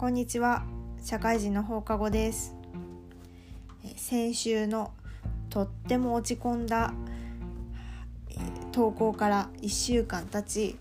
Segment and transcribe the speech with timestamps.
[0.00, 0.64] こんにちは。
[1.02, 2.56] 社会人の放課後です。
[3.96, 4.92] 先週の
[5.50, 6.94] とっても落ち込んだ
[8.72, 10.78] 投稿から1週間経ち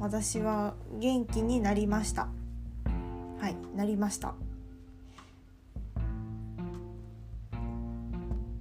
[0.00, 2.26] 私は元気になりました。
[3.38, 4.34] はいなりました。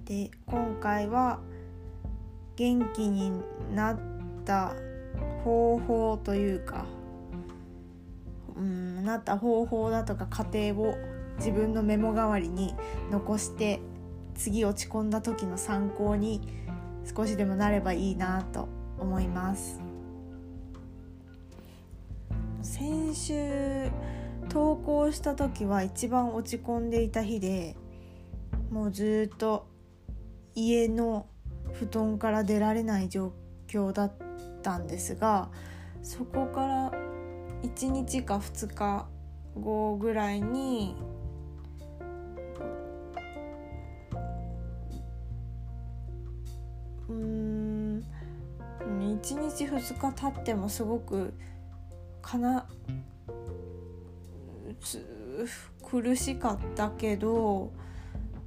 [0.05, 1.40] で今回は
[2.55, 3.32] 元気に
[3.73, 4.00] なっ
[4.45, 4.76] た
[5.44, 6.86] 方法というか
[8.55, 10.95] うんなった方法だとか過程を
[11.38, 12.73] 自分のメモ代わりに
[13.12, 13.81] 残して
[14.36, 16.41] 次落ち込んだ時の参考に
[17.16, 18.68] 少しでもなればいいなと
[19.00, 19.80] 思います。
[22.62, 23.91] 先週
[24.50, 27.76] 投稿した時は一番落ち込んでいた日で
[28.72, 29.67] もうずっと
[30.56, 31.28] 家の
[31.73, 33.34] 布団から出られない状
[33.67, 34.14] 況だっ
[34.64, 35.50] たんですが
[36.02, 36.92] そこから
[37.64, 39.08] 1日か2日
[39.59, 40.95] 後ぐらいに
[47.08, 48.03] うん
[48.81, 51.33] 1日2日経ってもすごく
[52.22, 52.67] かな
[55.83, 57.72] 苦しかったけど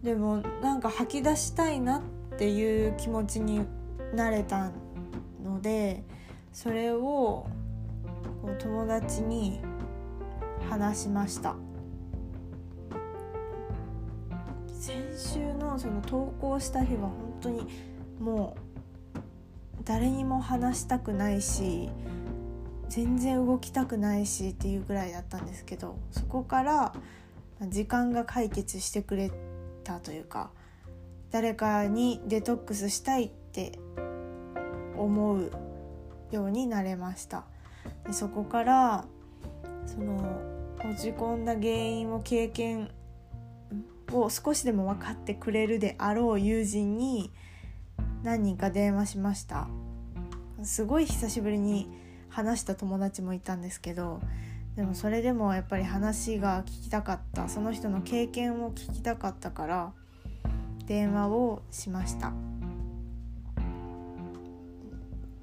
[0.03, 2.03] でもなんか吐き出したいなっ
[2.39, 3.62] ていう気持ちに
[4.14, 4.70] なれた
[5.42, 6.05] ので
[6.53, 7.47] それを
[8.59, 9.61] 友達に
[10.69, 11.56] 話しました。
[14.89, 17.67] 先週のその投稿した日は本当に
[18.20, 18.69] もう
[19.84, 21.91] 誰にも話したくないし
[22.89, 26.95] 全然動きたくないしっていうぐらいだったんですけどそこから
[27.69, 29.31] 時間が解決してくれ
[29.84, 30.51] たというか
[31.31, 33.79] 誰かにデトックスしたいって
[34.97, 35.51] 思う
[36.31, 37.45] ようになれました。
[38.06, 39.05] でそこから
[39.86, 40.41] その
[40.78, 42.91] 落ち込んだ原因を経験
[44.12, 47.30] を少しでも分かってくれるであろう友人に
[48.23, 49.68] 何人か電話しました。
[50.63, 51.89] すごい久しぶりに
[52.29, 54.20] 話した友達もいたんですけど
[54.77, 57.48] でもそれでもやっぱり話が聞きたかった。
[57.48, 59.92] その人の経験を聞きたかったから
[60.86, 62.33] 電話をしました。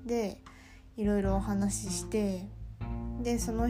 [0.06, 0.42] で
[0.98, 2.48] いろいろお話しして
[3.22, 3.70] でその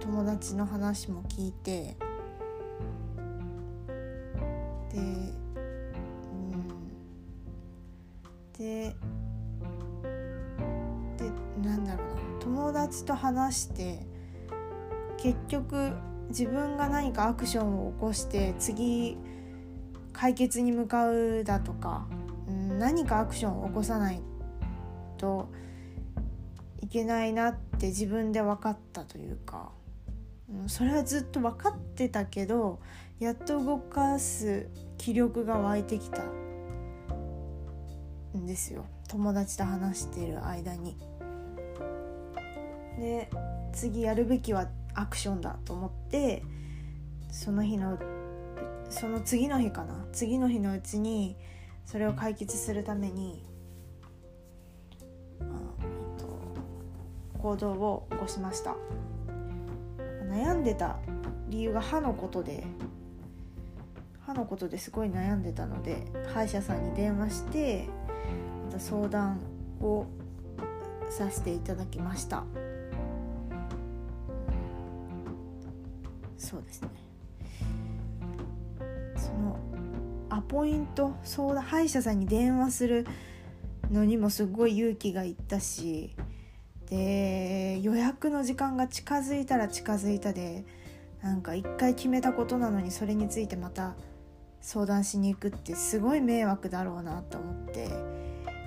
[0.00, 1.96] 友達の話も聞いて
[4.92, 6.68] でうん
[8.58, 8.96] で
[11.16, 11.30] で
[11.62, 14.00] なんだろうな友達と話して
[15.18, 15.92] 結局
[16.30, 19.16] 自分が何かアクションを起こして次
[20.12, 22.08] 解決に向かうだとか、
[22.48, 24.20] うん、何かアクションを起こさない
[25.18, 25.48] と
[26.86, 29.72] いけないなって自分で分かったというか、
[30.48, 32.78] うん、それはずっと分かってたけど
[33.18, 36.22] やっと動かす気力が湧いてきた
[38.38, 40.96] んですよ友達と話してる間に。
[43.00, 43.28] で
[43.72, 46.44] 次やるべきはアクションだと思って
[47.32, 47.98] その日の
[48.90, 51.36] その次の日かな次の日のうちに
[51.84, 53.44] それを解決するために
[57.46, 58.74] 行動を起こしました。
[60.28, 60.96] 悩んでた
[61.48, 62.64] 理由が歯のことで
[64.20, 67.88] 歯のことですごい悩んでたので歯医者さんに電話して
[68.78, 69.38] 相談
[69.80, 70.06] を
[71.08, 72.42] させていただきました。
[76.36, 76.88] そうですね。
[79.16, 79.56] その
[80.30, 83.06] アポイント相談歯医者さんに電話する
[83.92, 86.16] のにもすごい勇気がいったし
[86.90, 90.64] で予約の時間が近づいたら近づいたで
[91.22, 93.94] なんか一回決めたことなのにそれについてまた
[94.60, 97.88] 相談しに行くってすごい迷惑だろうなと思って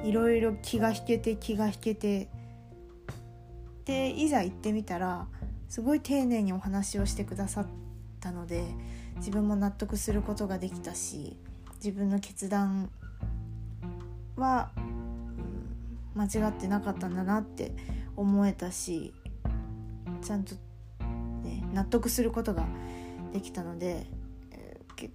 [0.04, 2.30] いろいろ気が引けて気が引けて
[3.86, 5.28] でいざ行ってみたら
[5.68, 7.66] すごい丁寧にお話をしてくださっ
[8.20, 8.64] たので
[9.18, 11.38] 自分も納得することができたし
[11.84, 12.90] 自分の決断
[14.36, 14.72] は、
[16.16, 17.72] 間違ってなかったんだなって
[18.20, 19.14] 思えたし
[20.22, 20.56] ちゃんと、
[21.44, 22.66] ね、納得することが
[23.32, 24.08] できたので、
[24.52, 25.10] えー、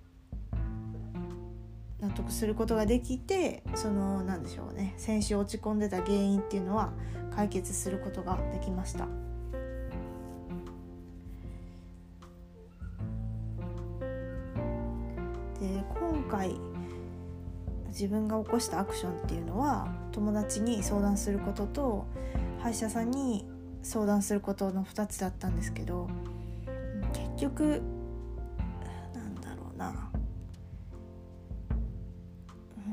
[2.01, 6.93] 納得することができてそのなんでしょうね先週落ち込んでた原因っていうのは
[7.37, 9.07] 解決することができました。
[15.61, 16.55] で今回
[17.89, 22.07] 自分が起こしたアクションっていうのは友達に相談することと
[22.65, 23.45] 歯医者さんに
[23.83, 26.09] 相談することの2つだったんですけど
[27.37, 27.83] 結局
[29.13, 30.11] なんだろうな。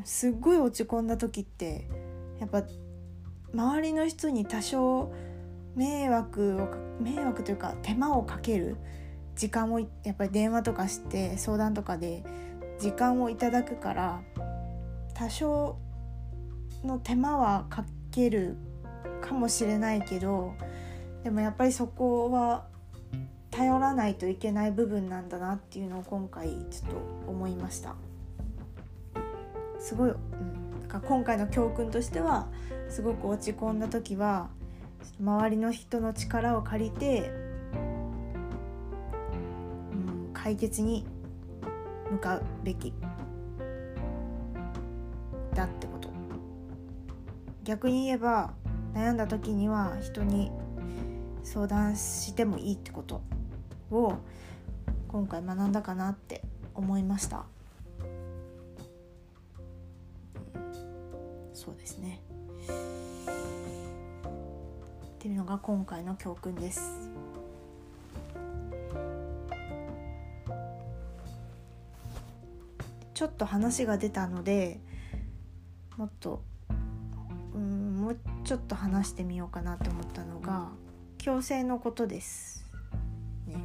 [0.03, 1.87] すっごい落ち込んだ時って
[2.41, 2.63] やっぱ
[3.53, 5.13] 周りの人に多少
[5.75, 8.75] 迷惑を迷惑というか手間をかける
[9.37, 12.25] 時間をやっぱり電話とかして相談とかで
[12.77, 14.21] 時間をいただくから
[15.13, 15.77] 多少
[16.83, 18.57] の手間はかける
[19.21, 20.53] かもしれないけど
[21.23, 22.65] でもやっぱりそこは
[23.51, 26.95] 頼らないといけない部分なんだなっていうのを今回ちょっと
[27.27, 27.95] 思いました。
[29.77, 32.47] すごい、うん、か今回の教訓としては
[32.89, 34.49] すごく落ち込んだ時は
[35.19, 37.31] 周りの人の力を借りて、
[39.91, 39.95] う
[40.29, 41.05] ん、解決に
[42.11, 42.93] 向かうべき
[45.53, 46.09] だってこと。
[47.63, 48.53] 逆に言えば
[48.93, 50.51] 悩んだ時には人に
[51.43, 53.21] 相談してもいいってこと
[53.89, 54.15] を
[55.07, 56.41] 今回学んだかなって
[56.73, 57.45] 思いました。
[61.53, 62.21] そうですね。
[65.15, 67.09] っていうのが今回の教訓です。
[73.13, 74.79] ちょっと話が出たので
[75.95, 76.41] もっと
[78.43, 80.69] ちょっと話してみようかなと思ったのが
[81.17, 82.65] 矯正のことです。
[83.47, 83.55] ね、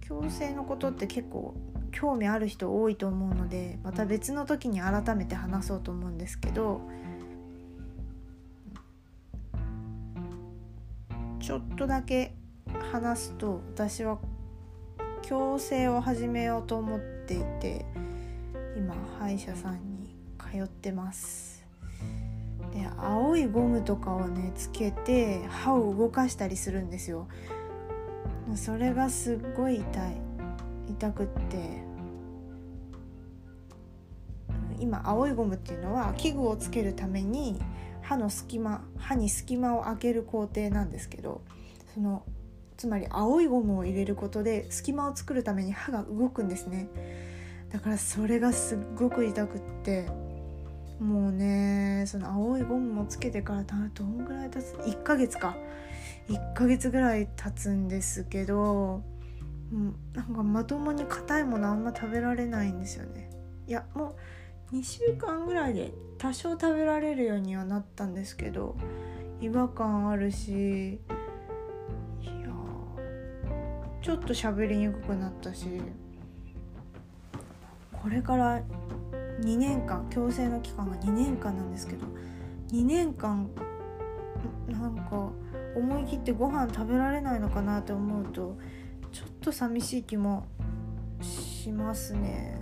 [0.00, 1.54] 矯正のことって結構
[1.92, 6.82] 興味ある人多いと思うのでまた別の時に改めて話そうと思うんですけど
[11.40, 12.34] ちょっとだけ
[12.92, 14.18] 話すと私は
[15.22, 17.86] 矯正を始めようと思っていて
[18.76, 21.55] 今歯医者さんに通ってます。
[21.55, 21.55] で
[22.98, 27.28] 青いゴムとかをねつけて歯を動かしたりするんですよ。
[28.54, 30.16] それがすっごい痛い。
[30.88, 31.84] 痛くって。
[34.78, 37.58] 今青いゴムっていうのは器具をつけるために
[38.02, 41.40] 歯の隙間歯に隙間を開ける工程なんですけど
[41.94, 42.24] その
[42.76, 46.88] つまり青いゴムを入れることで隙間を作るために歯が動くんですね。
[47.70, 50.25] だからそれがすっごく痛くって。
[51.00, 55.56] もうねその青いゴムもつけてからどんぐらい経つ？1ヶ月か。
[56.28, 59.02] 1ヶ月ぐらい経つんですけど
[60.12, 63.30] なんかまともに硬いものあんま食べられないんですよね。
[63.68, 64.16] いやも
[64.72, 68.76] う2週間ぐらいで多少食べられるようにはなったんですけど
[69.40, 70.98] 違和感あるしい
[72.26, 72.48] や
[74.02, 75.80] ちょっと喋りにくくなったし
[77.92, 78.62] これから
[79.40, 82.06] 2年間矯正の期間が2年間なんですけど
[82.72, 83.48] 2年間
[84.68, 85.30] なんか
[85.76, 88.56] 思い切ってご飯食べられないのかなって思うと
[89.12, 90.46] ちょっと寂しい気も
[91.20, 92.60] しますね。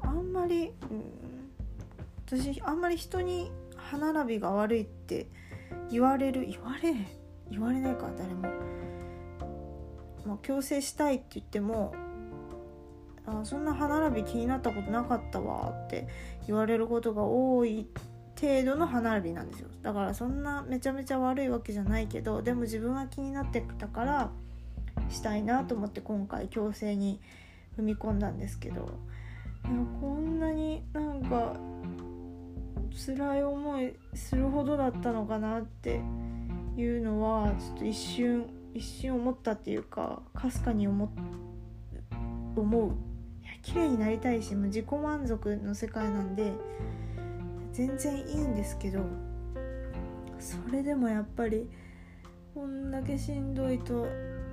[0.00, 0.72] あんまり、
[2.26, 5.28] 私あんまり人に歯並びが悪いって
[5.90, 6.94] 言われる言われ
[7.50, 8.42] 言われないか誰も、
[10.26, 11.94] まあ、矯正したいって言っても
[13.28, 16.06] あそんな歯並び気になったことなかったわって
[16.46, 17.86] 言われることが多い
[18.40, 19.68] 程度の歯並びなんですよ。
[19.82, 24.30] だからそんなめちゃめちゃ悪いわけじゃないけどでも自分は気になってたから
[25.08, 27.20] したいなと思って今回矯正に
[27.78, 28.88] 踏み込んだんですけど
[30.00, 31.56] こんなになんか
[33.06, 36.00] 辛い思いするほどだったのかなって
[36.76, 41.10] いうのはちょっと一瞬一瞬思ったっていうかかすかに思
[42.56, 42.92] 思う
[43.62, 46.52] 綺麗になりたいしもう自己満足の世界なんで
[47.72, 49.04] 全然いいんですけど
[50.38, 51.68] それでもやっぱり
[52.54, 54.06] こんだけしんどいと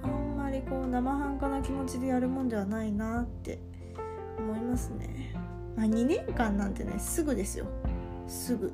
[0.04, 3.60] あんまりこう生半可な気持ちでやるもんではないなって
[4.38, 5.34] 思いますね。
[5.76, 7.66] まあ、2年間なんてねすぐですよ。
[8.28, 8.72] すぐ。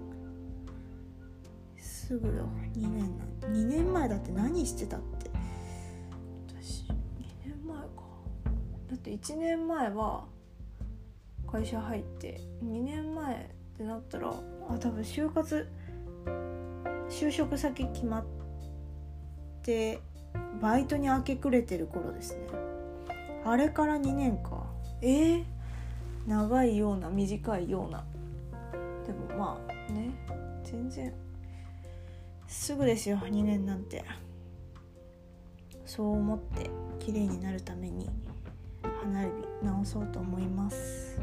[1.78, 2.50] すぐよ。
[2.76, 5.00] 2年なんて2年前だって何してたっ
[8.92, 10.26] だって1年前は
[11.50, 15.66] 会社入って2年前ってなったらあ多分就活
[17.10, 18.26] 就職先決まっ
[19.64, 20.02] て
[20.62, 22.48] バイトに明け暮れてる頃ですね。
[23.46, 24.66] あれから2年か。
[25.02, 25.44] えー、
[26.28, 28.04] 長いような短いような。
[29.06, 30.12] でもまあね
[30.64, 31.14] 全然
[32.48, 34.04] すぐですよ2年なんて。
[35.86, 36.70] そう思って
[37.00, 38.10] 綺麗になるために。
[39.04, 41.20] 花指直そうと思います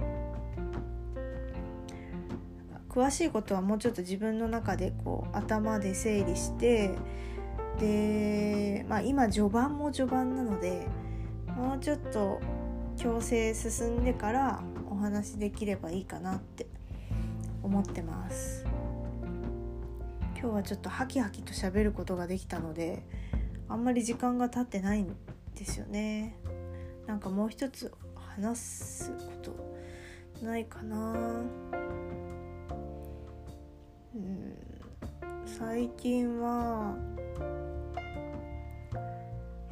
[2.89, 6.91] 詳しいことはもうちょっと自分の中でこう頭で整理して
[7.79, 10.87] で、まあ、今序盤も序盤なので
[11.57, 12.41] もうちょっと
[12.97, 16.67] 矯正進んでからお話できればいいかなって
[17.63, 18.65] 思ってます。
[20.41, 23.03] 今日はちょっとハキハキと喋ることができたので
[23.69, 25.17] あんまり時間が経ってないん
[25.57, 26.37] ですよね。
[27.09, 29.33] なんかもう一つ話すこ
[30.41, 31.43] とないかな。
[34.15, 34.55] うん。
[35.47, 36.95] 最近は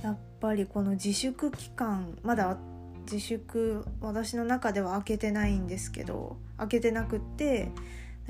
[0.02, 2.56] やっぱりこの自粛期間まだ
[3.02, 7.70] 自粛私の中では開けてないんですけど開けてなくって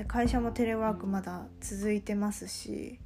[0.07, 2.99] 会社もテレワークまだ続いてますし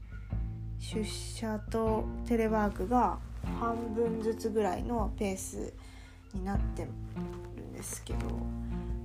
[0.79, 3.19] 出社とテレワークが
[3.59, 5.73] 半分ずつぐらいのペース
[6.33, 6.89] になってる
[7.63, 8.19] んですけど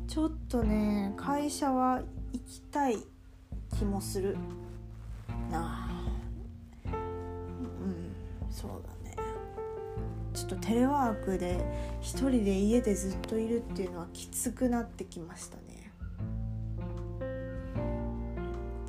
[0.07, 2.03] ちょっとね会社は
[2.33, 2.99] 行きたい
[3.79, 4.37] 気もする
[5.51, 5.89] な。
[6.85, 8.13] うん
[8.51, 9.17] そうだね。
[10.33, 11.59] ちょっとテレワークで
[12.01, 15.93] 一人で家でずっといるっていうのはきつくなってきましたね。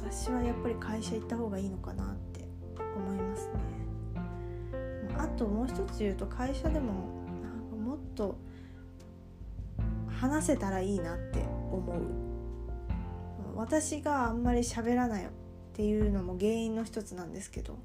[0.10, 2.17] 私はやっぱり会社行った方がいいのかな
[5.38, 6.94] ともう一つ言うと会社でも
[7.41, 8.38] なんかもっと
[10.08, 11.39] 話せたらいいなって
[11.72, 12.27] 思う。
[13.56, 15.27] 私があんまり喋らないっ
[15.74, 17.79] ていうのも原因の一つなんですけど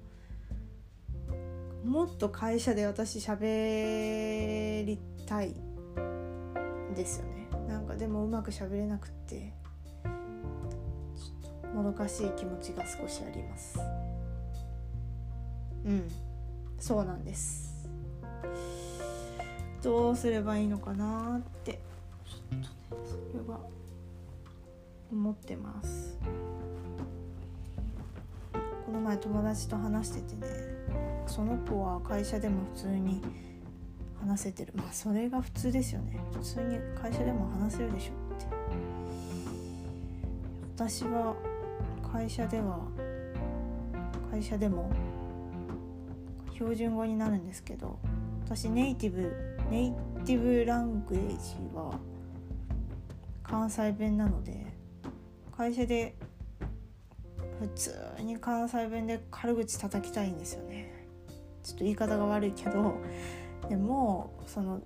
[1.83, 5.55] もっと会社で私喋りたい
[6.95, 7.49] ですよね。
[7.69, 9.53] なんかでもうまく喋れなくって
[11.75, 13.79] もどかしい気持ちが少しあります。
[15.85, 16.32] うん。
[16.83, 17.89] そうなんです。
[19.85, 21.79] どうすればいいのかなって。
[22.25, 22.61] ちょっ
[22.91, 23.61] とねそれは
[25.13, 26.19] 思ってます。
[28.85, 30.49] この前友達と話しててね
[31.29, 33.23] その子は会社でも普通に
[34.21, 34.73] 話せてる。
[34.75, 36.19] まあそれが普通ですよね。
[36.33, 38.47] 普通に会社でも話せるでしょって。
[40.75, 41.37] 私は
[42.13, 42.81] 会社では
[44.33, 44.91] 会社でも
[46.63, 47.99] 標準語になるんですけど
[48.45, 49.35] 私ネイティブ
[49.71, 49.93] ネイ
[50.25, 51.99] ティブラングエージは
[53.43, 54.67] 関西弁なので
[55.57, 56.15] 会社で
[57.61, 61.07] 普通に関西弁で軽口叩きたいんですよね。
[61.63, 62.95] ちょっと言い方が悪いけど
[63.69, 64.81] でもその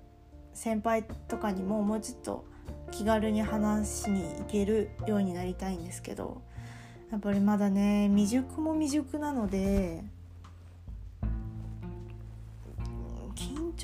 [0.52, 2.44] 先輩とかにももうちょっと
[2.90, 6.42] 気軽に話しに行けるようになりたいんですけど
[7.10, 10.04] やっぱりまだね未熟も未熟なので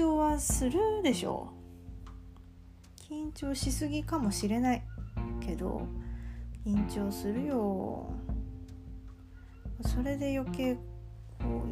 [0.03, 1.49] 張はするでしょ。
[3.09, 4.83] う緊張しすぎかもしれない
[5.41, 5.87] けど
[6.67, 8.13] 緊張するよ。
[9.85, 10.81] それで余計こ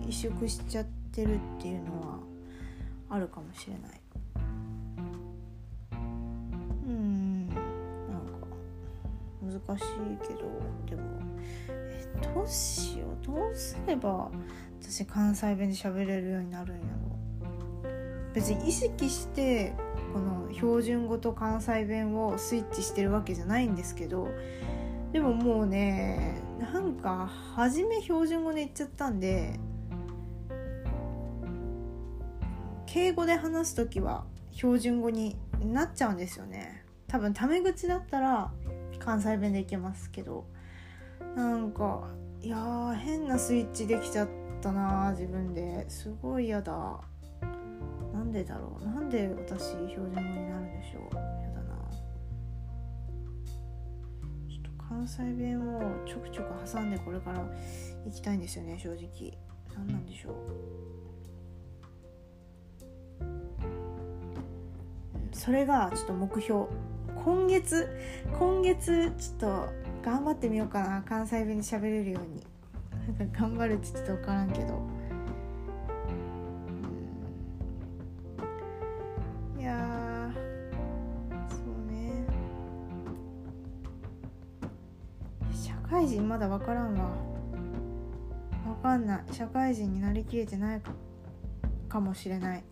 [0.00, 2.18] う萎縮しちゃってるっていうのは
[3.08, 4.00] あるかもしれない。
[6.86, 7.58] うんなんか
[9.42, 9.86] 難しい
[10.26, 10.40] けど
[10.88, 11.02] でも
[11.68, 13.26] えどうしよう。
[13.26, 14.30] どうすれば
[14.80, 17.09] 私関西弁で喋れるようになるんやろ
[18.34, 19.74] 別に意識して
[20.12, 24.28] この標準語と関西弁をスイッチしてるわけじゃないんですけど
[25.12, 29.58] でももうねなんか初め標準語で言っちゃったんで
[32.86, 36.84] 敬語で話す時は標準語になっちゃうんですよね。
[37.06, 38.50] 多分タメ口だったら
[38.98, 40.44] 関西弁でいけますけど。
[41.36, 42.08] なんか
[42.42, 44.28] いや変なスイッチできちゃっ
[44.60, 45.88] たな自分で。
[45.88, 47.00] すごい嫌だ。
[48.30, 48.84] なんでだろう？
[48.86, 51.16] なんで私標準語になるんでしょう？
[51.16, 51.20] や
[51.50, 51.74] だな。
[54.48, 57.40] ちょっと関西弁をちょくちょく挟んでこれから
[58.06, 59.36] 行きたいんですよね正直。
[59.74, 60.34] 何なんでしょう？
[65.32, 66.66] それがちょっと目標。
[67.24, 67.88] 今月
[68.38, 69.68] 今月ちょっと
[70.04, 71.02] 頑張ってみようかな。
[71.02, 72.46] 関西弁で喋れるように。
[73.18, 74.88] なんか頑張るってちょっと分からんけど。
[88.90, 89.34] かんない。
[89.34, 90.90] 社会人になりきれてないか
[91.88, 92.64] かもしれない。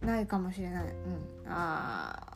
[0.00, 0.84] ないかもしれない。
[0.84, 1.50] うん。
[1.50, 2.34] ああ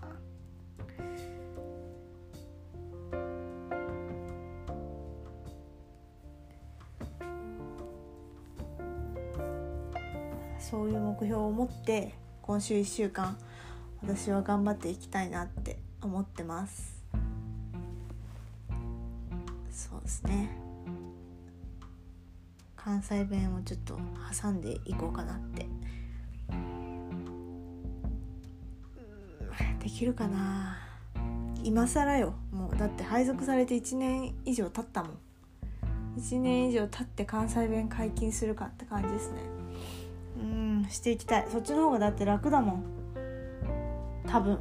[10.58, 12.12] そういう目標を持って
[12.42, 13.38] 今週1週間
[14.02, 17.02] 私は頑張っていきたいなって思ってます。
[19.70, 20.67] そうですね。
[22.88, 23.98] 関西弁をちょっと
[24.42, 25.66] 挟んでいこうかなって。
[29.78, 30.78] できるかな。
[31.62, 32.32] 今更よ。
[32.50, 35.18] もうだって配属されて1年以上経ったもん。
[36.18, 39.42] 1年以上経って関西弁解禁するかって感じですね。
[40.40, 41.46] うんしていきたい。
[41.52, 42.84] そっちの方がだって楽だもん。
[44.26, 44.58] 多分。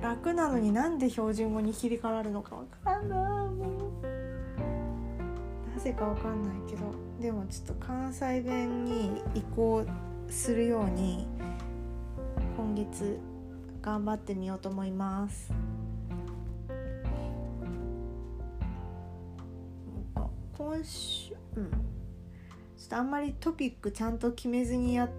[0.00, 3.18] 楽なのになんで標準語に切り替わるのかわかんない
[3.50, 5.76] もう。
[5.76, 7.09] なぜかわかんないけど。
[7.20, 9.84] でもちょっと関西弁に移行
[10.30, 11.26] するように
[12.56, 13.18] 今月
[13.82, 15.52] 頑張ってみようと思います。
[20.56, 21.70] 今週うん。
[21.70, 25.10] ちょっとあんまりトピックちゃんと決めずにやっ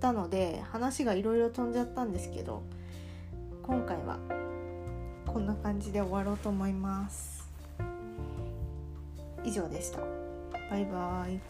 [0.00, 2.64] たので話がいろいろ飛んじゃったんですけど
[3.62, 4.18] 今回は
[5.24, 7.48] こんな感じで終わろうと思います。
[9.44, 10.27] 以上でした。
[10.70, 11.40] バイバイ。